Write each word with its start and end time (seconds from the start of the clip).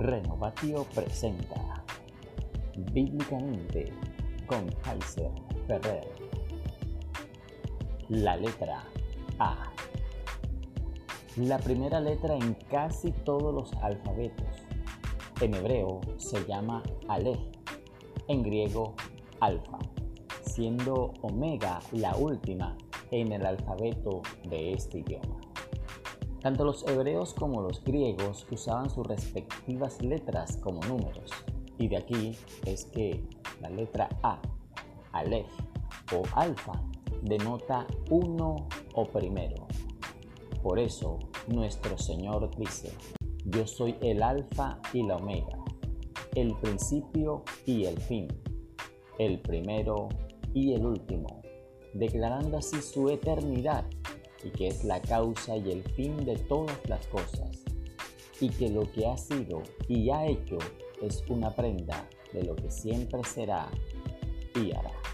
Renovatio 0.00 0.86
presenta 0.94 1.84
Bíblicamente 2.90 3.92
con 4.46 4.66
Kaiser 4.82 5.30
Ferrer. 5.66 6.08
La 8.08 8.34
letra 8.34 8.82
A. 9.38 9.70
La 11.36 11.58
primera 11.58 12.00
letra 12.00 12.34
en 12.34 12.54
casi 12.70 13.12
todos 13.12 13.54
los 13.54 13.74
alfabetos. 13.82 14.46
En 15.42 15.52
hebreo 15.52 16.00
se 16.16 16.46
llama 16.46 16.82
Aleph, 17.08 17.38
en 18.28 18.42
griego 18.42 18.94
Alfa, 19.40 19.80
siendo 20.40 21.12
Omega 21.20 21.80
la 21.92 22.16
última 22.16 22.74
en 23.10 23.32
el 23.32 23.44
alfabeto 23.44 24.22
de 24.48 24.72
este 24.72 25.00
idioma. 25.00 25.49
Tanto 26.40 26.64
los 26.64 26.86
hebreos 26.88 27.34
como 27.34 27.60
los 27.60 27.84
griegos 27.84 28.46
usaban 28.50 28.88
sus 28.88 29.06
respectivas 29.06 30.00
letras 30.02 30.56
como 30.56 30.80
números, 30.82 31.30
y 31.78 31.88
de 31.88 31.98
aquí 31.98 32.36
es 32.64 32.86
que 32.86 33.22
la 33.60 33.68
letra 33.68 34.08
A, 34.22 34.40
Aleph 35.12 35.50
o 36.14 36.22
Alfa, 36.34 36.82
denota 37.22 37.86
uno 38.08 38.68
o 38.94 39.04
primero. 39.04 39.66
Por 40.62 40.78
eso 40.78 41.18
nuestro 41.48 41.98
Señor 41.98 42.50
dice, 42.56 42.90
yo 43.44 43.66
soy 43.66 43.96
el 44.00 44.22
Alfa 44.22 44.78
y 44.94 45.02
la 45.02 45.16
Omega, 45.16 45.58
el 46.34 46.54
principio 46.56 47.44
y 47.66 47.84
el 47.84 47.98
fin, 47.98 48.28
el 49.18 49.40
primero 49.40 50.08
y 50.54 50.72
el 50.72 50.86
último, 50.86 51.42
declarando 51.92 52.56
así 52.56 52.80
su 52.80 53.10
eternidad 53.10 53.84
y 54.44 54.50
que 54.50 54.68
es 54.68 54.84
la 54.84 55.00
causa 55.00 55.56
y 55.56 55.70
el 55.70 55.82
fin 55.94 56.24
de 56.24 56.36
todas 56.36 56.78
las 56.88 57.06
cosas, 57.08 57.50
y 58.40 58.48
que 58.48 58.68
lo 58.68 58.90
que 58.92 59.06
ha 59.06 59.16
sido 59.16 59.62
y 59.88 60.10
ha 60.10 60.26
hecho 60.26 60.58
es 61.02 61.22
una 61.28 61.54
prenda 61.54 62.08
de 62.32 62.44
lo 62.44 62.56
que 62.56 62.70
siempre 62.70 63.22
será 63.24 63.68
y 64.54 64.72
hará. 64.72 65.09